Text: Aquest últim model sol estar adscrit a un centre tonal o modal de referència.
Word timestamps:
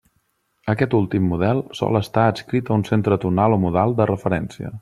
Aquest 0.71 0.95
últim 0.99 1.27
model 1.33 1.61
sol 1.81 2.01
estar 2.01 2.25
adscrit 2.31 2.73
a 2.73 2.81
un 2.81 2.89
centre 2.91 3.21
tonal 3.27 3.59
o 3.59 3.63
modal 3.67 3.99
de 4.01 4.13
referència. 4.17 4.79